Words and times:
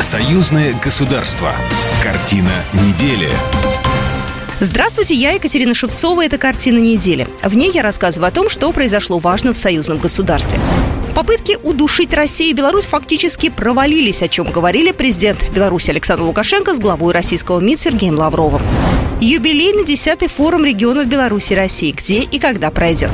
Союзное 0.00 0.74
государство. 0.82 1.52
Картина 2.02 2.48
недели. 2.72 3.28
Здравствуйте, 4.58 5.14
я 5.14 5.32
Екатерина 5.32 5.74
Шевцова. 5.74 6.24
Это 6.24 6.38
«Картина 6.38 6.78
недели». 6.78 7.28
В 7.44 7.54
ней 7.54 7.70
я 7.70 7.82
рассказываю 7.82 8.28
о 8.28 8.30
том, 8.30 8.48
что 8.48 8.72
произошло 8.72 9.18
важно 9.18 9.52
в 9.52 9.58
союзном 9.58 9.98
государстве. 9.98 10.58
Попытки 11.14 11.58
удушить 11.62 12.14
Россию 12.14 12.50
и 12.50 12.54
Беларусь 12.54 12.86
фактически 12.86 13.50
провалились, 13.50 14.22
о 14.22 14.28
чем 14.28 14.50
говорили 14.50 14.92
президент 14.92 15.50
Беларуси 15.50 15.90
Александр 15.90 16.22
Лукашенко 16.22 16.74
с 16.74 16.80
главой 16.80 17.12
российского 17.12 17.60
МИД 17.60 17.80
Сергеем 17.80 18.18
Лавровым. 18.18 18.62
Юбилейный 19.20 19.84
10-й 19.84 20.28
форум 20.28 20.64
регионов 20.64 21.06
Беларуси 21.06 21.52
и 21.52 21.56
России. 21.56 21.92
Где 21.92 22.20
и 22.22 22.38
когда 22.38 22.70
пройдет? 22.70 23.10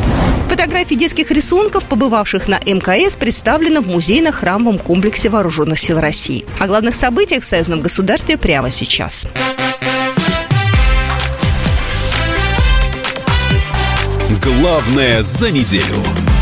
Фотографии 0.48 0.94
детских 0.94 1.32
рисунков, 1.32 1.84
побывавших 1.86 2.46
на 2.46 2.60
МКС, 2.64 3.16
представлены 3.16 3.80
в 3.80 3.88
музейно-храмовом 3.88 4.78
комплексе 4.78 5.30
Вооруженных 5.30 5.80
сил 5.80 5.98
России. 5.98 6.46
О 6.60 6.68
главных 6.68 6.94
событиях 6.94 7.42
в 7.42 7.46
союзном 7.46 7.80
государстве 7.80 8.36
прямо 8.36 8.70
сейчас. 8.70 9.26
Главное 14.44 15.24
за 15.24 15.50
неделю. 15.50 16.35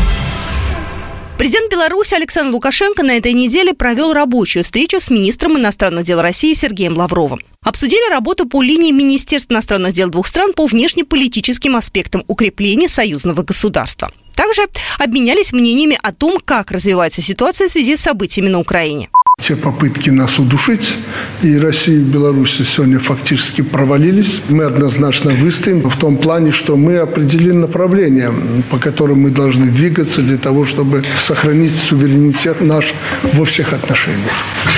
Президент 1.45 1.71
Беларуси 1.71 2.15
Александр 2.15 2.53
Лукашенко 2.53 3.03
на 3.03 3.17
этой 3.17 3.31
неделе 3.33 3.75
провел 3.75 4.13
рабочую 4.13 4.63
встречу 4.63 4.99
с 4.99 5.11
министром 5.11 5.59
иностранных 5.59 6.03
дел 6.03 6.19
России 6.19 6.55
Сергеем 6.55 6.97
Лавровым. 6.97 7.39
Обсудили 7.61 8.09
работу 8.09 8.49
по 8.49 8.63
линии 8.63 8.91
Министерств 8.91 9.51
иностранных 9.51 9.93
дел 9.93 10.09
двух 10.09 10.25
стран 10.25 10.53
по 10.53 10.65
внешнеполитическим 10.65 11.75
аспектам 11.75 12.23
укрепления 12.27 12.87
союзного 12.87 13.43
государства. 13.43 14.11
Также 14.33 14.63
обменялись 14.97 15.53
мнениями 15.53 15.99
о 16.01 16.13
том, 16.13 16.39
как 16.43 16.71
развивается 16.71 17.21
ситуация 17.21 17.67
в 17.67 17.71
связи 17.71 17.95
с 17.95 18.01
событиями 18.01 18.49
на 18.49 18.59
Украине. 18.59 19.09
Те 19.41 19.55
попытки 19.57 20.09
нас 20.09 20.39
удушить 20.39 20.95
и 21.43 21.57
Россия, 21.57 21.97
и 21.97 22.03
Беларусь 22.03 22.61
сегодня 22.65 22.99
фактически 22.99 23.61
провалились. 23.61 24.41
Мы 24.49 24.63
однозначно 24.63 25.33
выстоим 25.33 25.81
в 25.87 25.95
том 25.97 26.17
плане, 26.17 26.51
что 26.51 26.77
мы 26.77 26.97
определили 26.97 27.51
направление, 27.51 28.31
по 28.71 28.79
которому 28.79 29.23
мы 29.23 29.29
должны 29.29 29.67
двигаться 29.67 30.21
для 30.21 30.37
того, 30.37 30.65
чтобы 30.65 31.03
сохранить 31.19 31.75
суверенитет 31.75 32.61
наш 32.61 32.93
во 33.33 33.43
всех 33.43 33.73
отношениях 33.73 34.31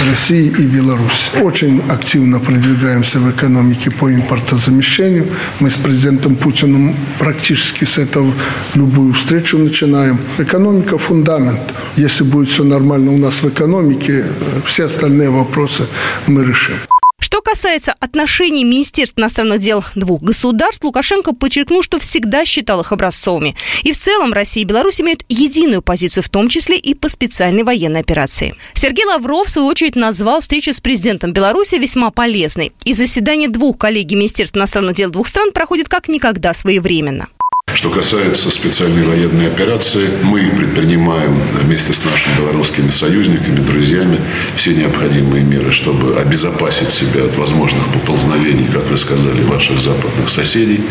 России 0.10 0.48
и 0.48 0.64
Беларуси. 0.64 1.32
Очень 1.42 1.82
активно 1.88 2.40
продвигаемся 2.40 3.20
в 3.20 3.30
экономике 3.32 3.92
по 3.92 4.14
импортозамещению. 4.14 5.28
Мы 5.60 5.70
с 5.70 5.76
президентом 5.76 6.36
Путиным 6.36 6.96
практически 7.20 7.86
с 7.86 7.98
этого 7.98 8.34
любую 8.76 9.14
встречу 9.14 9.58
начинаем. 9.60 10.18
Экономика– 10.40 10.98
фундамент. 10.98 11.62
Если 11.96 12.24
будет 12.24 12.50
все 12.50 12.64
нормально 12.64 13.14
у 13.14 13.18
нас 13.18 13.42
в 13.42 13.50
экономике, 13.50 14.26
все 14.66 14.86
остальные 14.86 15.30
вопросы 15.30 15.88
мы 16.28 16.44
решим. 16.44 16.76
Что 17.20 17.42
касается 17.42 17.96
отношений 18.00 18.64
Министерств 18.64 19.18
иностранных 19.18 19.60
дел 19.60 19.84
двух 19.96 20.22
государств, 20.22 20.84
Лукашенко 20.84 21.34
подчеркнул, 21.34 21.82
что 21.82 22.00
всегда 22.00 22.46
считал 22.46 22.82
их 22.82 22.92
образцовыми. 22.92 23.56
И 23.84 23.92
в 23.92 23.98
целом 23.98 24.34
Россия 24.34 24.64
и 24.64 24.68
Беларусь 24.68 25.02
имеют 25.02 25.26
единую 25.28 25.82
позицию, 25.82 26.24
в 26.24 26.30
том 26.30 26.48
числе 26.48 26.78
и 26.78 26.94
по 26.94 27.10
специальной 27.10 27.64
военной 27.64 28.02
операции. 28.02 28.56
Сергей 28.76 29.06
Лавров, 29.06 29.48
в 29.48 29.50
свою 29.50 29.68
очередь, 29.68 29.96
назвал 29.96 30.42
встречу 30.42 30.74
с 30.74 30.80
президентом 30.80 31.34
Беларуси 31.34 31.76
весьма 31.76 32.12
полезной. 32.12 32.72
И 32.86 32.94
заседание 32.94 33.50
двух 33.50 33.80
коллегий 33.80 34.16
Министерств 34.16 34.56
иностранных 34.56 34.96
дел 34.96 35.10
двух 35.10 35.28
стран 35.28 35.52
проходит 35.52 35.90
как 35.90 36.08
никогда 36.10 36.54
своевременно. 36.54 37.28
Что 37.78 37.92
касается 37.92 38.50
специальной 38.50 39.04
военной 39.06 39.46
операции, 39.46 40.10
мы 40.24 40.50
предпринимаем 40.50 41.40
вместе 41.62 41.94
с 41.94 42.04
нашими 42.06 42.36
белорусскими 42.40 42.90
союзниками, 42.90 43.58
друзьями 43.58 44.18
все 44.56 44.74
необходимые 44.74 45.44
меры, 45.44 45.72
чтобы 45.72 46.18
обезопасить 46.18 46.90
себя 46.90 47.26
от 47.26 47.38
возможных 47.38 47.86
поползновений, 47.94 48.68
как 48.74 48.90
вы 48.90 48.98
сказали, 48.98 49.44
ваших 49.44 49.78
западных 49.78 50.28
соседей. 50.28 50.82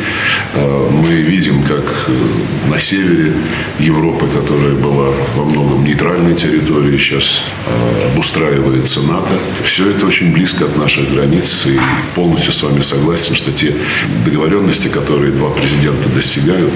А, 0.55 0.89
мы 0.89 1.23
видим, 1.23 1.65
как 1.65 2.05
э, 2.07 2.71
на 2.71 2.79
севере 2.79 3.33
Европы, 3.81 4.29
которая 4.29 4.77
была 4.77 5.09
во 5.35 5.45
многом 5.45 5.85
нейтральной 5.85 6.37
территорией, 6.37 6.99
сейчас 7.01 7.43
а, 7.67 8.13
обустраивается 8.13 9.03
НАТО. 9.03 9.37
Все 9.65 9.91
это 9.91 10.07
очень 10.07 10.33
близко 10.33 10.67
от 10.67 10.77
наших 10.77 11.13
границ 11.13 11.67
и 11.67 11.81
полностью 12.15 12.53
с 12.53 12.63
вами 12.63 12.81
согласен, 12.81 13.35
что 13.35 13.51
те 13.51 13.75
договоренности, 14.25 14.87
которые 14.87 15.33
два 15.33 15.51
президента 15.51 16.09
достигают, 16.11 16.76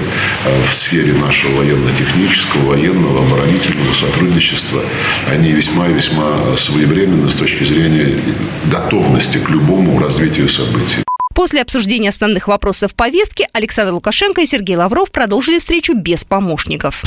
в 0.69 0.73
сфере 0.73 1.13
нашего 1.13 1.57
военно-технического, 1.57 2.69
военного, 2.69 3.25
оборонительного 3.25 3.93
сотрудничества, 3.93 4.83
они 5.29 5.51
весьма 5.51 5.87
и 5.87 5.93
весьма 5.93 6.57
своевременны 6.57 7.29
с 7.29 7.35
точки 7.35 7.63
зрения 7.63 8.19
готовности 8.65 9.37
к 9.37 9.49
любому 9.49 9.99
развитию 9.99 10.49
событий. 10.49 11.03
После 11.33 11.61
обсуждения 11.61 12.09
основных 12.09 12.47
вопросов 12.47 12.93
повестки 12.93 13.47
Александр 13.53 13.93
Лукашенко 13.93 14.41
и 14.41 14.45
Сергей 14.45 14.75
Лавров 14.75 15.11
продолжили 15.11 15.59
встречу 15.59 15.93
без 15.93 16.23
помощников. 16.23 17.03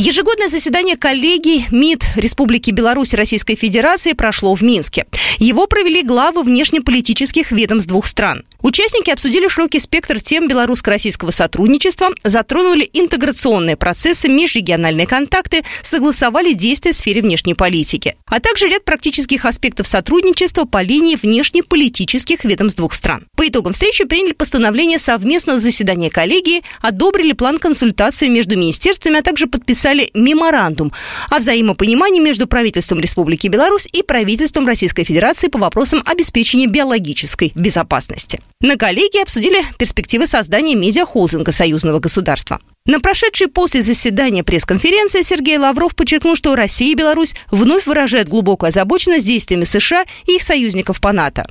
Ежегодное 0.00 0.48
заседание 0.48 0.96
коллегий 0.96 1.66
МИД 1.72 2.04
Республики 2.14 2.70
Беларусь 2.70 3.14
Российской 3.14 3.56
Федерации 3.56 4.12
прошло 4.12 4.54
в 4.54 4.62
Минске. 4.62 5.06
Его 5.38 5.66
провели 5.66 6.04
главы 6.04 6.44
внешнеполитических 6.44 7.50
ведомств 7.50 7.88
двух 7.88 8.06
стран. 8.06 8.44
Участники 8.62 9.10
обсудили 9.10 9.48
широкий 9.48 9.80
спектр 9.80 10.20
тем 10.20 10.46
белорусско-российского 10.46 11.32
сотрудничества, 11.32 12.10
затронули 12.22 12.88
интеграционные 12.92 13.76
процессы, 13.76 14.28
межрегиональные 14.28 15.06
контакты, 15.08 15.64
согласовали 15.82 16.52
действия 16.52 16.92
в 16.92 16.96
сфере 16.96 17.20
внешней 17.20 17.54
политики, 17.54 18.16
а 18.26 18.38
также 18.38 18.68
ряд 18.68 18.84
практических 18.84 19.46
аспектов 19.46 19.88
сотрудничества 19.88 20.64
по 20.64 20.80
линии 20.80 21.16
внешнеполитических 21.20 22.44
ведомств 22.44 22.78
двух 22.78 22.94
стран. 22.94 23.26
По 23.36 23.48
итогам 23.48 23.72
встречи 23.72 24.04
приняли 24.04 24.32
постановление 24.32 24.98
совместного 25.00 25.58
заседания 25.58 26.10
коллегии, 26.10 26.62
одобрили 26.82 27.32
план 27.32 27.58
консультации 27.58 28.28
между 28.28 28.56
министерствами, 28.56 29.18
а 29.18 29.22
также 29.22 29.48
подписали 29.48 29.87
подписали 29.88 30.10
меморандум 30.14 30.92
о 31.30 31.38
взаимопонимании 31.38 32.20
между 32.20 32.46
правительством 32.46 33.00
Республики 33.00 33.48
Беларусь 33.48 33.88
и 33.90 34.02
правительством 34.02 34.66
Российской 34.66 35.04
Федерации 35.04 35.48
по 35.48 35.58
вопросам 35.58 36.02
обеспечения 36.04 36.66
биологической 36.66 37.52
безопасности. 37.54 38.40
На 38.60 38.76
коллегии 38.76 39.22
обсудили 39.22 39.62
перспективы 39.78 40.26
создания 40.26 40.74
медиахолдинга 40.74 41.52
союзного 41.52 42.00
государства. 42.00 42.60
На 42.86 43.00
прошедшей 43.00 43.48
после 43.48 43.82
заседания 43.82 44.42
пресс-конференции 44.42 45.22
Сергей 45.22 45.58
Лавров 45.58 45.94
подчеркнул, 45.94 46.36
что 46.36 46.54
Россия 46.54 46.92
и 46.92 46.94
Беларусь 46.94 47.34
вновь 47.50 47.86
выражают 47.86 48.28
глубокую 48.28 48.68
озабоченность 48.68 49.26
действиями 49.26 49.64
США 49.64 50.04
и 50.26 50.36
их 50.36 50.42
союзников 50.42 51.00
по 51.00 51.12
НАТО. 51.12 51.46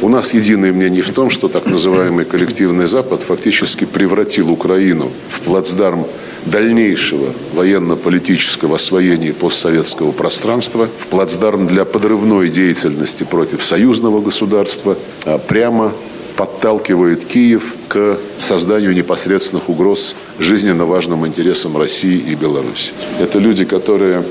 У 0.00 0.08
нас 0.08 0.34
единое 0.34 0.72
мнение 0.72 1.02
в 1.02 1.12
том, 1.12 1.30
что 1.30 1.48
так 1.48 1.66
называемый 1.66 2.24
коллективный 2.24 2.86
Запад 2.86 3.22
фактически 3.22 3.84
превратил 3.84 4.50
Украину 4.50 5.10
в 5.30 5.40
плацдарм 5.40 6.06
дальнейшего 6.46 7.32
военно-политического 7.54 8.76
освоения 8.76 9.32
постсоветского 9.32 10.12
пространства 10.12 10.88
в 10.98 11.06
плацдарм 11.06 11.66
для 11.66 11.84
подрывной 11.84 12.48
деятельности 12.48 13.24
против 13.24 13.64
союзного 13.64 14.20
государства 14.20 14.96
а 15.24 15.38
прямо 15.38 15.92
подталкивает 16.36 17.24
Киев 17.24 17.74
к 17.88 18.18
созданию 18.38 18.92
непосредственных 18.92 19.68
угроз 19.68 20.14
жизненно 20.38 20.84
важным 20.84 21.26
интересам 21.26 21.76
России 21.76 22.18
и 22.18 22.34
Беларуси. 22.34 22.92
Это 23.20 23.38
люди, 23.38 23.64
которые 23.64 24.24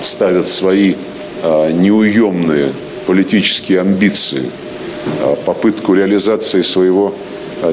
ставят 0.00 0.46
свои 0.46 0.94
а, 1.42 1.72
неуемные 1.72 2.72
политические 3.06 3.80
амбиции, 3.80 4.44
а, 5.20 5.34
попытку 5.34 5.94
реализации 5.94 6.62
своего 6.62 7.12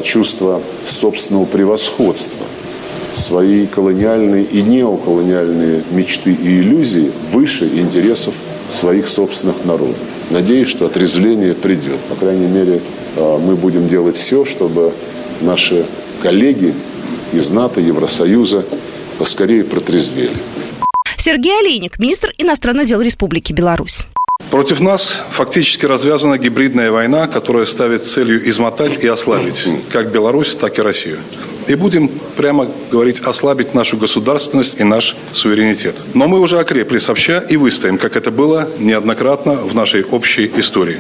чувства 0.04 0.64
собственного 0.84 1.46
превосходства– 1.46 2.44
свои 3.16 3.66
колониальные 3.66 4.44
и 4.44 4.62
неоколониальные 4.62 5.84
мечты 5.92 6.34
и 6.34 6.60
иллюзии 6.60 7.12
выше 7.32 7.66
интересов 7.66 8.34
своих 8.68 9.08
собственных 9.08 9.64
народов. 9.66 9.96
Надеюсь, 10.30 10.70
что 10.70 10.86
отрезвление 10.86 11.54
придет. 11.54 12.00
По 12.10 12.16
крайней 12.16 12.48
мере, 12.48 12.82
э, 13.16 13.38
мы 13.40 13.56
будем 13.56 13.88
делать 13.88 14.16
все, 14.16 14.44
чтобы 14.44 14.92
наши 15.42 15.86
коллеги 16.22 16.74
из 17.34 17.52
НАТО, 17.52 17.80
Евросоюза 17.80 18.66
поскорее 19.18 19.64
протрезвели. 19.64 20.32
Сергей 21.18 21.60
Олейник, 21.60 22.00
министр 22.00 22.34
иностранных 22.38 22.88
дел 22.88 23.02
Республики 23.02 23.54
Беларусь. 23.54 24.06
Против 24.52 24.80
нас 24.80 25.22
фактически 25.32 25.86
развязана 25.86 26.38
гибридная 26.38 26.92
война, 26.92 27.28
которая 27.28 27.66
ставит 27.66 28.06
целью 28.06 28.48
измотать 28.50 29.04
и 29.04 29.08
ослабить 29.08 29.68
как 29.92 30.12
Беларусь, 30.12 30.56
так 30.56 30.78
и 30.78 30.82
Россию 30.82 31.20
и 31.68 31.76
будем 31.76 32.10
прямо 32.38 32.68
говорить 32.92 33.22
ослабить 33.22 33.74
нашу 33.74 33.98
государственность 33.98 34.80
и 34.80 34.84
наш 34.84 35.16
суверенитет. 35.32 35.96
Но 36.14 36.28
мы 36.28 36.40
уже 36.40 36.60
окрепли 36.60 37.00
сообща 37.00 37.40
и 37.40 37.58
выстоим, 37.58 37.98
как 37.98 38.16
это 38.16 38.32
было 38.32 38.70
неоднократно 38.80 39.54
в 39.54 39.74
нашей 39.76 40.04
общей 40.04 40.52
истории. 40.56 41.00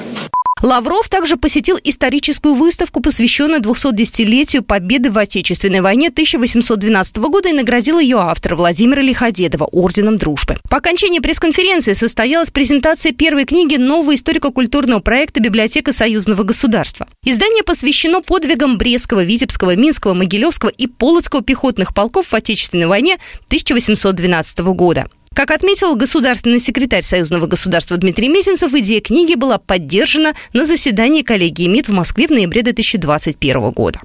Лавров 0.66 1.10
также 1.10 1.38
посетил 1.38 1.78
историческую 1.84 2.56
выставку, 2.56 3.00
посвященную 3.00 3.62
210-летию 3.62 4.64
победы 4.64 5.12
в 5.12 5.18
Отечественной 5.20 5.82
войне 5.82 6.08
1812 6.08 7.18
года 7.18 7.50
и 7.50 7.54
наградил 7.54 8.00
ее 8.00 8.18
автора 8.18 8.56
Владимира 8.56 9.04
Лиходедова 9.04 9.66
орденом 9.66 10.18
дружбы. 10.18 10.58
По 10.68 10.78
окончании 10.78 11.20
пресс-конференции 11.20 11.94
состоялась 11.94 12.50
презентация 12.50 13.12
первой 13.12 13.46
книги 13.46 13.76
нового 13.76 14.16
историко-культурного 14.16 15.02
проекта 15.02 15.40
«Библиотека 15.40 15.94
союзного 15.94 16.42
государства». 16.42 17.08
Издание 17.24 17.62
посвящено 17.62 18.24
подвигам 18.24 18.80
Брестского, 18.80 19.24
Витебского, 19.24 19.76
Минского, 19.76 20.16
Могилевского 20.16 20.70
и 20.70 20.88
Полоцкого 20.88 21.44
пехотных 21.44 21.94
полков 21.94 22.32
в 22.32 22.34
Отечественной 22.34 22.88
войне 22.88 23.20
1812 23.50 24.58
года. 24.74 25.12
Как 25.36 25.52
отметил 25.52 25.98
государственный 25.98 26.62
секретарь 26.62 27.02
Союзного 27.02 27.46
государства 27.46 27.98
Дмитрий 27.98 28.30
Мезенцев, 28.30 28.74
идея 28.74 29.02
книги 29.02 29.36
была 29.36 29.58
поддержана 29.58 30.34
на 30.54 30.64
заседании 30.64 31.24
коллегии 31.24 31.68
МИД 31.68 31.90
в 31.90 31.92
Москве 31.92 32.28
в 32.28 32.32
ноябре 32.32 32.62
2021 32.62 33.72
года. 33.72 34.00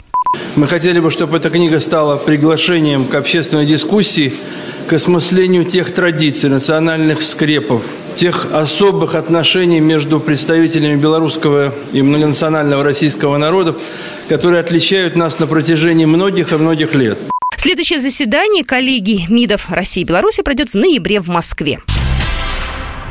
Мы 0.57 0.67
хотели 0.67 0.99
бы, 0.99 1.13
чтобы 1.13 1.37
эта 1.37 1.49
книга 1.49 1.79
стала 1.79 2.17
приглашением 2.17 3.05
к 3.05 3.15
общественной 3.15 3.65
дискуссии, 3.65 4.33
к 4.89 4.93
осмыслению 4.93 5.65
тех 5.65 5.95
традиций, 5.95 6.51
национальных 6.51 7.23
скрепов, 7.23 7.83
тех 8.17 8.49
особых 8.53 9.15
отношений 9.15 9.79
между 9.79 10.19
представителями 10.19 10.97
белорусского 10.97 11.73
и 11.93 12.03
многонационального 12.03 12.83
российского 12.83 13.37
народов, 13.37 13.77
которые 14.29 14.59
отличают 14.59 15.15
нас 15.15 15.39
на 15.39 15.47
протяжении 15.47 16.07
многих 16.07 16.53
и 16.53 16.57
многих 16.57 16.93
лет. 16.97 17.19
Следующее 17.63 18.01
заседание 18.01 18.65
коллегии 18.65 19.27
МИДов 19.29 19.69
России 19.69 20.01
и 20.01 20.05
Беларуси 20.05 20.43
пройдет 20.43 20.71
в 20.71 20.77
ноябре 20.77 21.21
в 21.21 21.29
Москве. 21.29 21.79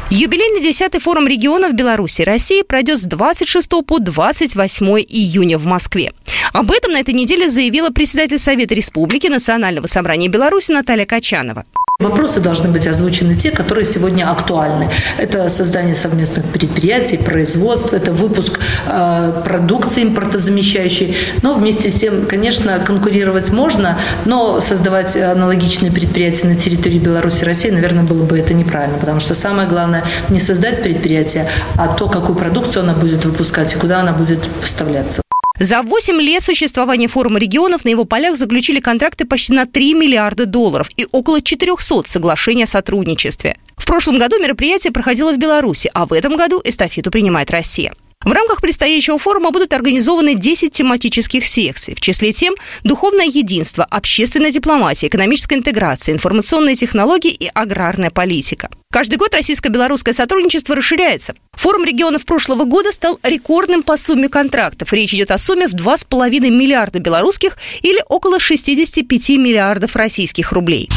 Юбилейный 0.10 0.68
10-й 0.68 1.00
форум 1.00 1.28
регионов 1.28 1.74
Беларуси 1.74 2.24
и 2.24 2.26
России 2.26 2.64
пройдет 2.64 2.98
с 2.98 3.04
26 3.04 3.70
по 3.86 4.00
28 4.00 4.88
июня 5.08 5.60
в 5.60 5.68
Москве. 5.68 6.14
Об 6.52 6.72
этом 6.72 6.94
на 6.94 7.00
этой 7.00 7.14
неделе 7.14 7.48
заявила 7.48 7.92
председатель 7.92 8.40
Совета 8.40 8.74
Республики 8.74 9.28
Национального 9.28 9.86
собрания 9.86 10.30
Беларуси 10.30 10.72
Наталья 10.72 11.06
Качанова. 11.06 11.64
Вопросы 12.00 12.40
должны 12.40 12.70
быть 12.70 12.88
озвучены 12.88 13.36
те, 13.36 13.52
которые 13.52 13.84
сегодня 13.84 14.32
актуальны. 14.32 14.90
Это 15.18 15.50
создание 15.50 15.98
совместных 15.98 16.46
предприятий, 16.46 17.18
производство, 17.18 17.98
это 17.98 18.14
выпуск 18.14 18.58
э, 18.88 19.42
продукции 19.44 20.04
импортозамещающей. 20.04 21.18
Но 21.42 21.56
вместе 21.56 21.90
с 21.90 21.96
тем, 21.96 22.26
конечно, 22.26 22.80
конкурировать 22.80 23.52
можно, 23.52 23.98
но 24.24 24.62
создавать 24.62 25.18
аналогичные 25.18 25.92
предприятия 25.92 26.48
на 26.48 26.56
территории 26.56 27.00
Беларуси 27.00 27.44
и 27.44 27.46
России, 27.46 27.70
наверное, 27.70 28.06
было 28.06 28.24
бы 28.24 28.40
это 28.40 28.54
неправильно, 28.54 28.98
потому 28.98 29.20
что 29.20 29.36
самое 29.36 29.68
главное 29.68 30.06
не 30.30 30.40
создать 30.40 30.82
предприятие, 30.82 31.50
а 31.76 31.90
то, 31.90 32.08
какую 32.08 32.38
продукцию 32.38 32.84
она 32.84 32.94
будет 32.94 33.26
выпускать 33.26 33.74
и 33.74 33.78
куда 33.78 34.00
она 34.00 34.14
будет 34.14 34.48
поставляться. 34.62 35.22
За 35.60 35.82
8 35.82 36.22
лет 36.22 36.42
существования 36.42 37.10
форума 37.10 37.38
регионов 37.38 37.84
на 37.84 37.90
его 37.90 38.06
полях 38.06 38.38
заключили 38.38 38.80
контракты 38.80 39.26
почти 39.26 39.52
на 39.52 39.66
3 39.66 39.94
миллиарда 39.94 40.46
долларов 40.46 40.90
и 40.96 41.06
около 41.12 41.42
400 41.42 42.04
соглашений 42.06 42.64
о 42.64 42.68
сотрудничестве. 42.68 43.58
В 43.76 43.86
прошлом 43.86 44.20
году 44.20 44.40
мероприятие 44.40 44.94
проходило 44.94 45.34
в 45.34 45.38
Беларуси, 45.38 45.92
а 45.94 46.06
в 46.06 46.14
этом 46.14 46.38
году 46.38 46.62
эстафету 46.64 47.12
принимает 47.12 47.52
Россия. 47.52 47.94
В 48.26 48.34
рамках 48.34 48.62
предстоящего 48.62 49.18
форума 49.18 49.52
будут 49.52 49.72
организованы 49.72 50.36
10 50.36 50.74
тематических 50.74 51.46
секций, 51.46 51.96
в 51.96 52.02
числе 52.02 52.34
тем 52.34 52.54
«Духовное 52.84 53.26
единство», 53.26 53.86
«Общественная 53.86 54.52
дипломатия», 54.52 55.08
«Экономическая 55.08 55.56
интеграция», 55.56 56.14
«Информационные 56.14 56.76
технологии» 56.76 57.32
и 57.32 57.50
«Аграрная 57.54 58.10
политика». 58.10 58.70
Каждый 58.92 59.16
год 59.16 59.34
российско-белорусское 59.34 60.14
сотрудничество 60.14 60.76
расширяется. 60.76 61.34
Форум 61.54 61.86
регионов 61.86 62.26
прошлого 62.26 62.66
года 62.66 62.92
стал 62.92 63.18
рекордным 63.24 63.84
по 63.84 63.96
сумме 63.96 64.28
контрактов. 64.28 64.92
Речь 64.92 65.14
идет 65.14 65.32
о 65.32 65.38
сумме 65.38 65.70
в 65.70 65.74
2,5 65.74 66.50
миллиарда 66.50 67.00
белорусских 67.00 67.58
или 67.84 68.04
около 68.10 68.40
65 68.42 69.30
миллиардов 69.30 69.96
российских 69.96 70.52
рублей. 70.52 70.90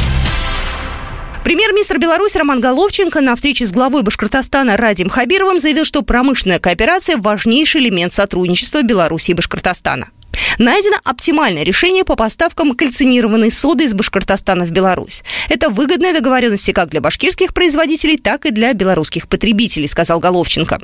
Премьер-министр 1.44 1.98
Беларуси 1.98 2.38
Роман 2.38 2.60
Головченко 2.60 3.20
на 3.20 3.34
встрече 3.34 3.66
с 3.66 3.72
главой 3.72 4.04
Башкортостана 4.04 4.76
Радим 4.76 5.08
Хабировым 5.08 5.58
заявил, 5.58 5.84
что 5.84 6.02
промышленная 6.02 6.60
кооперация– 6.60 7.16
важнейший 7.18 7.80
элемент 7.80 8.12
сотрудничества 8.12 8.82
Беларуси 8.82 9.32
и 9.32 9.34
Башкортостана. 9.34 10.10
Найдено 10.58 10.96
оптимальное 11.04 11.64
решение 11.64 12.04
по 12.04 12.16
поставкам 12.16 12.74
кальцинированной 12.74 13.50
соды 13.50 13.84
из 13.84 13.94
Башкортостана 13.94 14.64
в 14.64 14.70
Беларусь. 14.70 15.22
Это 15.48 15.68
выгодная 15.68 16.12
договоренность 16.12 16.72
как 16.72 16.90
для 16.90 17.00
башкирских 17.00 17.54
производителей, 17.54 18.16
так 18.16 18.46
и 18.46 18.50
для 18.50 18.72
белорусских 18.72 19.28
потребителей, 19.28 19.88
сказал 19.88 20.20
Головченко. 20.20 20.80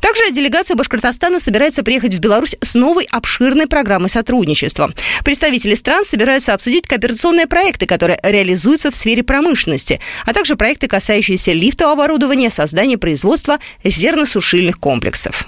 Также 0.00 0.32
делегация 0.32 0.74
Башкортостана 0.74 1.38
собирается 1.38 1.82
приехать 1.84 2.14
в 2.14 2.18
Беларусь 2.18 2.56
с 2.60 2.74
новой 2.74 3.04
обширной 3.04 3.66
программой 3.68 4.10
сотрудничества. 4.10 4.92
Представители 5.24 5.74
стран 5.74 6.04
собираются 6.04 6.54
обсудить 6.54 6.88
кооперационные 6.88 7.46
проекты, 7.46 7.86
которые 7.86 8.18
реализуются 8.22 8.90
в 8.90 8.96
сфере 8.96 9.22
промышленности, 9.22 10.00
а 10.26 10.32
также 10.32 10.56
проекты, 10.56 10.88
касающиеся 10.88 11.52
лифтового 11.52 11.92
оборудования, 11.92 12.50
создания 12.50 12.98
производства 12.98 13.58
зерносушильных 13.84 14.80
комплексов. 14.80 15.46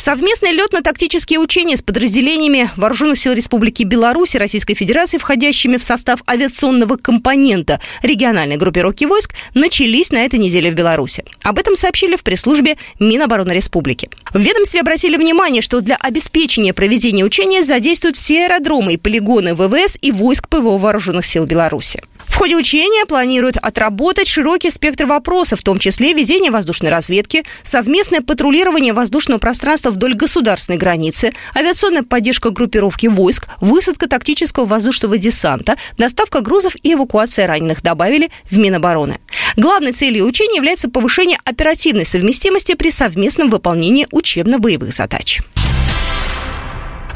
Совместные 0.00 0.52
летно-тактические 0.52 1.38
учения 1.38 1.76
с 1.76 1.82
подразделениями 1.82 2.70
Вооруженных 2.76 3.18
сил 3.18 3.34
Республики 3.34 3.82
Беларусь 3.82 4.34
и 4.34 4.38
Российской 4.38 4.72
Федерации, 4.72 5.18
входящими 5.18 5.76
в 5.76 5.82
состав 5.82 6.22
авиационного 6.26 6.96
компонента 6.96 7.80
региональной 8.00 8.56
группировки 8.56 9.04
войск, 9.04 9.34
начались 9.52 10.10
на 10.10 10.24
этой 10.24 10.38
неделе 10.38 10.70
в 10.70 10.74
Беларуси. 10.74 11.26
Об 11.42 11.58
этом 11.58 11.76
сообщили 11.76 12.16
в 12.16 12.22
пресс-службе 12.22 12.78
Минобороны 12.98 13.52
Республики. 13.52 14.08
В 14.32 14.40
ведомстве 14.40 14.80
обратили 14.80 15.18
внимание, 15.18 15.60
что 15.60 15.82
для 15.82 15.96
обеспечения 15.96 16.72
проведения 16.72 17.22
учения 17.22 17.62
задействуют 17.62 18.16
все 18.16 18.46
аэродромы 18.46 18.94
и 18.94 18.96
полигоны 18.96 19.54
ВВС 19.54 19.98
и 20.00 20.12
войск 20.12 20.48
ПВО 20.48 20.78
Вооруженных 20.78 21.26
сил 21.26 21.44
Беларуси. 21.44 22.02
Ходе 22.40 22.56
учения 22.56 23.04
планируют 23.04 23.58
отработать 23.58 24.26
широкий 24.26 24.70
спектр 24.70 25.04
вопросов, 25.04 25.60
в 25.60 25.62
том 25.62 25.78
числе 25.78 26.14
ведение 26.14 26.50
воздушной 26.50 26.90
разведки, 26.90 27.44
совместное 27.62 28.22
патрулирование 28.22 28.94
воздушного 28.94 29.38
пространства 29.38 29.90
вдоль 29.90 30.14
государственной 30.14 30.78
границы, 30.78 31.34
авиационная 31.54 32.02
поддержка 32.02 32.48
группировки 32.48 33.08
войск, 33.08 33.46
высадка 33.60 34.08
тактического 34.08 34.64
воздушного 34.64 35.18
десанта, 35.18 35.76
доставка 35.98 36.40
грузов 36.40 36.76
и 36.82 36.94
эвакуация 36.94 37.46
раненых, 37.46 37.82
добавили 37.82 38.30
в 38.50 38.56
Минобороны. 38.56 39.18
Главной 39.58 39.92
целью 39.92 40.24
учения 40.24 40.56
является 40.56 40.88
повышение 40.88 41.38
оперативной 41.44 42.06
совместимости 42.06 42.74
при 42.74 42.90
совместном 42.90 43.50
выполнении 43.50 44.08
учебно-боевых 44.12 44.94
задач. 44.94 45.40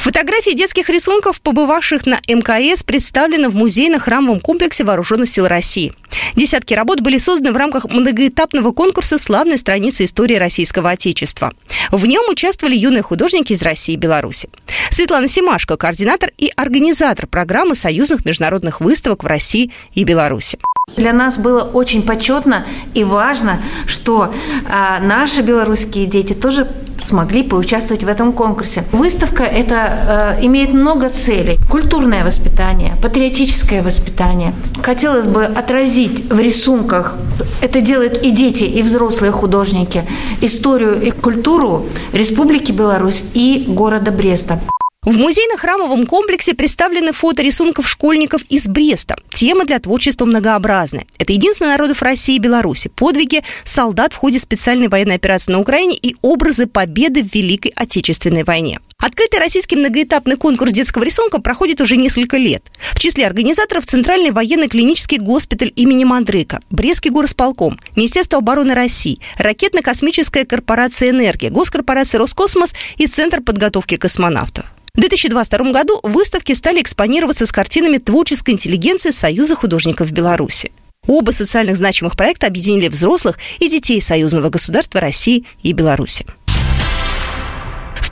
Фотографии 0.05 0.51
детских 0.51 0.91
рисунков, 0.91 1.41
побывавших 1.41 2.05
на 2.05 2.21
МКС, 2.29 2.83
представлены 2.83 3.49
в 3.49 3.57
музейно-храмовом 3.57 4.39
комплексе 4.39 4.85
Вооруженных 4.85 5.31
сил 5.31 5.49
России. 5.49 5.95
Десятки 6.37 6.75
работ 6.75 7.01
были 7.01 7.17
созданы 7.17 7.53
в 7.53 7.57
рамках 7.57 7.87
многоэтапного 7.87 8.73
конкурса 8.73 9.17
«Славной 9.17 9.57
страницы 9.57 10.05
истории 10.05 10.35
российского 10.35 10.91
Отечества». 10.91 11.55
В 11.91 12.05
нем 12.05 12.29
участвовали 12.29 12.77
юные 12.77 13.01
художники 13.01 13.55
из 13.55 13.63
России 13.63 13.95
и 13.95 13.97
Беларуси. 13.97 14.51
Светлана 14.91 15.27
Симашко, 15.27 15.79
координатор 15.79 16.33
и 16.37 16.53
организатор 16.55 17.27
программы 17.27 17.75
союзных 17.75 18.27
международных 18.27 18.83
выставок 18.83 19.25
в 19.25 19.27
России 19.27 19.73
и 19.95 20.05
Беларуси. 20.05 20.59
Для 20.97 21.13
нас 21.13 21.39
было 21.39 21.63
очень 21.63 22.03
почетно 22.03 22.65
и 22.95 23.05
важно, 23.05 23.61
что 23.87 24.33
а, 24.71 25.01
наши 25.01 25.43
белорусские 25.43 26.07
дети 26.07 26.33
тоже 26.35 26.69
смогли 27.01 27.43
поучаствовать 27.43 28.05
в 28.05 28.09
этом 28.09 28.33
конкурсе. 28.33 28.85
Выставка 28.93 29.43
это 29.43 30.37
э, 30.39 30.47
имеет 30.47 30.73
много 30.73 31.11
целей. 31.11 31.59
Культурное 31.69 32.25
воспитание, 32.25 32.95
патриотическое 33.03 33.83
воспитание. 33.83 34.55
Хотелось 34.83 35.27
бы 35.27 35.45
отразить 35.45 36.33
в 36.33 36.39
рисунках, 36.39 37.17
это 37.61 37.81
делают 37.81 38.23
и 38.23 38.31
дети, 38.31 38.65
и 38.65 38.81
взрослые 38.81 39.33
художники, 39.33 40.05
историю 40.41 41.03
и 41.03 41.11
культуру 41.11 41.87
Республики 42.13 42.71
Беларусь 42.73 43.25
и 43.35 43.65
города 43.69 44.13
Бреста. 44.13 44.61
В 45.05 45.19
музейно-храмовом 45.19 46.07
комплексе 46.07 46.55
представлены 46.55 47.13
фото 47.13 47.43
рисунков 47.43 47.87
школьников 47.87 48.43
из 48.49 48.67
Бреста. 48.69 49.17
Тема 49.35 49.67
для 49.67 49.79
творчества 49.79 50.25
многообразная. 50.25 51.05
Это 51.19 51.35
единственный 51.35 51.73
народов 51.73 52.01
России 52.01 52.37
и 52.37 52.39
Беларуси, 52.39 52.89
подвиги 52.89 53.43
солдат 53.65 54.15
в 54.15 54.17
ходе 54.17 54.41
специальной 54.41 54.89
военной 54.89 55.17
операции 55.17 55.53
на 55.53 55.61
Украине 55.61 55.95
и 55.95 56.17
образы 56.23 56.67
победы 56.67 57.23
в 57.23 57.35
Великой 57.35 57.73
Отечественной 57.77 58.45
войне. 58.45 58.81
Открытый 59.05 59.39
российский 59.39 59.77
многоэтапный 59.77 60.39
конкурс 60.39 60.73
детского 60.73 61.03
рисунка 61.03 61.39
проходит 61.39 61.83
уже 61.83 61.99
несколько 61.99 62.39
лет. 62.39 62.65
В 62.95 62.99
числе 62.99 63.27
организаторов 63.27 63.85
Центральный 63.85 64.31
военный 64.31 64.67
клинический 64.67 65.19
госпиталь 65.19 65.71
имени 65.77 66.05
Мандрыка, 66.05 66.63
Брестский 66.71 67.11
горосполком, 67.11 67.79
Министерство 67.97 68.39
обороны 68.39 68.73
России, 68.73 69.21
Ракетно-космическая 69.37 70.47
корпорация 70.47 71.11
«Энергия», 71.11 71.51
Госкорпорация 71.51 72.19
«Роскосмос» 72.19 72.73
и 72.97 73.07
Центр 73.07 73.43
подготовки 73.43 73.97
космонавтов. 73.97 74.65
В 74.95 75.01
2022 75.01 75.71
году 75.71 76.01
выставки 76.03 76.55
стали 76.55 76.81
экспонироваться 76.81 77.45
с 77.45 77.53
картинами 77.53 77.99
творческой 77.99 78.53
интеллигенции 78.53 79.11
Союза 79.11 79.55
художников 79.55 80.13
Беларуси. 80.13 80.73
Оба 81.07 81.33
социальных 81.33 81.77
значимых 81.77 82.17
проекта 82.17 82.47
объединили 82.47 82.89
взрослых 82.89 83.39
и 83.59 83.69
детей 83.69 84.01
союзного 84.01 84.49
государства 84.49 84.99
России 84.99 85.45
и 85.63 85.75
Беларуси. 85.75 86.25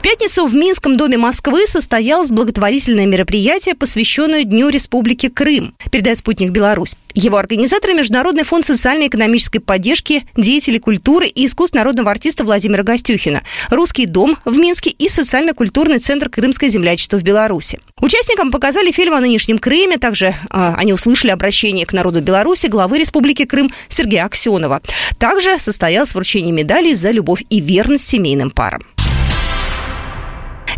Пятницу 0.03 0.45
в 0.45 0.53
Минском 0.53 0.97
доме 0.97 1.17
Москвы 1.17 1.65
состоялось 1.65 2.29
благотворительное 2.29 3.05
мероприятие, 3.05 3.73
посвященное 3.73 4.43
Дню 4.43 4.67
Республики 4.67 5.29
Крым, 5.29 5.73
передает 5.89 6.17
«Спутник 6.17 6.51
Беларусь». 6.51 6.97
Его 7.13 7.37
организатор– 7.37 7.93
Международный 7.93 8.43
фонд 8.43 8.65
социально-экономической 8.65 9.59
поддержки 9.59 10.23
деятелей 10.35 10.79
культуры 10.79 11.27
и 11.27 11.45
искусств 11.45 11.75
народного 11.75 12.11
артиста 12.11 12.43
Владимира 12.43 12.83
Гостюхина, 12.83 13.43
Русский 13.69 14.05
дом 14.05 14.37
в 14.43 14.57
Минске 14.57 14.89
и 14.89 15.07
социально-культурный 15.07 15.99
центр 15.99 16.29
Крымское 16.29 16.69
землячество 16.69 17.17
в 17.17 17.23
Беларуси. 17.23 17.79
Участникам 18.01 18.51
показали 18.51 18.91
фильм 18.91 19.13
о 19.13 19.21
нынешнем 19.21 19.57
Крыме, 19.57 19.97
также 19.97 20.27
э, 20.27 20.33
они 20.49 20.91
услышали 20.91 21.31
обращение 21.31 21.85
к 21.85 21.93
народу 21.93 22.19
Беларуси 22.21 22.67
главы 22.67 22.99
Республики 22.99 23.45
Крым 23.45 23.71
Сергея 23.87 24.25
Аксенова. 24.25 24.81
Также 25.17 25.59
состоялось 25.59 26.13
вручение 26.13 26.51
медалей 26.51 26.93
за 26.93 27.11
любовь 27.11 27.43
и 27.49 27.61
верность 27.61 28.05
семейным 28.05 28.51
парам. 28.51 28.81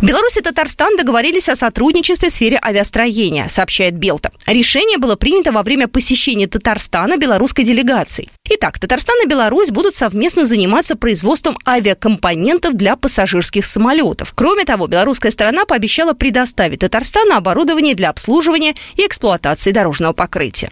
Беларусь 0.02 0.36
и 0.36 0.42
Татарстан 0.42 0.96
договорились 0.96 1.48
о 1.48 1.56
сотрудничестве 1.56 2.28
в 2.28 2.32
сфере 2.32 2.58
авиастроения, 2.62 3.48
сообщает 3.48 3.94
Белта. 3.96 4.30
Решение 4.46 4.98
было 4.98 5.16
принято 5.16 5.52
во 5.52 5.62
время 5.62 5.88
посещения 5.88 6.46
Татарстана 6.46 7.16
белорусской 7.16 7.64
делегацией. 7.64 8.28
Итак, 8.50 8.78
Татарстан 8.78 9.16
и 9.24 9.26
Беларусь 9.26 9.70
будут 9.70 9.94
совместно 9.94 10.44
заниматься 10.44 10.96
производством 10.96 11.56
авиакомпонентов 11.66 12.74
для 12.74 12.96
пассажирских 12.96 13.64
самолетов. 13.64 14.32
Кроме 14.34 14.64
того, 14.64 14.86
белорусская 14.86 15.30
сторона 15.30 15.64
пообещала 15.64 16.12
предоставить 16.12 16.80
Татарстану 16.80 17.34
оборудование 17.34 17.94
для 17.94 18.10
обслуживания 18.10 18.74
и 18.96 19.06
эксплуатации 19.06 19.72
дорожного 19.72 20.12
покрытия. 20.12 20.70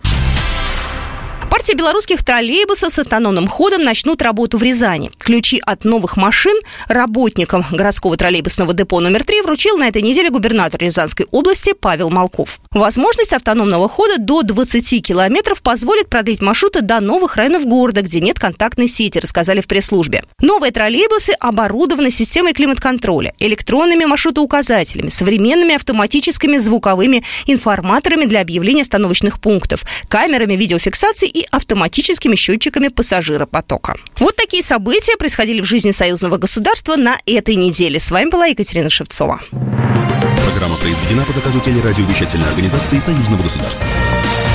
Партия 1.54 1.74
белорусских 1.74 2.24
троллейбусов 2.24 2.92
с 2.92 2.98
автономным 2.98 3.46
ходом 3.46 3.84
начнут 3.84 4.20
работу 4.22 4.58
в 4.58 4.62
Рязани. 4.64 5.12
Ключи 5.18 5.62
от 5.64 5.84
новых 5.84 6.16
машин 6.16 6.58
работникам 6.88 7.64
городского 7.70 8.16
троллейбусного 8.16 8.74
депо 8.74 8.98
номер 8.98 9.22
3 9.22 9.42
вручил 9.42 9.78
на 9.78 9.86
этой 9.86 10.02
неделе 10.02 10.30
губернатор 10.30 10.80
Рязанской 10.80 11.28
области 11.30 11.72
Павел 11.72 12.10
Малков. 12.10 12.58
Возможность 12.72 13.32
автономного 13.32 13.88
хода 13.88 14.18
до 14.18 14.42
20 14.42 15.06
километров 15.06 15.62
позволит 15.62 16.08
продлить 16.08 16.42
маршруты 16.42 16.80
до 16.80 16.98
новых 16.98 17.36
районов 17.36 17.66
города, 17.66 18.02
где 18.02 18.18
нет 18.18 18.36
контактной 18.36 18.88
сети, 18.88 19.20
рассказали 19.20 19.60
в 19.60 19.68
пресс-службе. 19.68 20.24
Новые 20.40 20.72
троллейбусы 20.72 21.34
оборудованы 21.38 22.10
системой 22.10 22.52
климат-контроля, 22.52 23.32
электронными 23.38 24.04
маршрутоуказателями, 24.06 25.08
современными 25.08 25.76
автоматическими 25.76 26.56
звуковыми 26.56 27.22
информаторами 27.46 28.24
для 28.24 28.40
объявления 28.40 28.82
остановочных 28.82 29.40
пунктов, 29.40 29.84
камерами 30.08 30.54
видеофиксации 30.54 31.43
и 31.44 31.48
автоматическими 31.50 32.36
счетчиками 32.36 32.88
пассажиропотока. 32.88 33.96
Вот 34.18 34.36
такие 34.36 34.62
события 34.62 35.16
происходили 35.16 35.60
в 35.60 35.64
жизни 35.64 35.90
союзного 35.90 36.36
государства 36.38 36.96
на 36.96 37.18
этой 37.26 37.54
неделе. 37.56 38.00
С 38.00 38.10
вами 38.10 38.30
была 38.30 38.46
Екатерина 38.46 38.90
Шевцова. 38.90 39.40
Программа 39.50 40.76
произведена 40.76 41.24
по 41.24 41.32
заказу 41.32 41.60
телерадиовещательной 41.60 42.48
организации 42.48 42.98
Союзного 42.98 43.42
государства. 43.42 43.86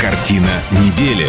Картина 0.02 0.62
недели. 0.72 1.28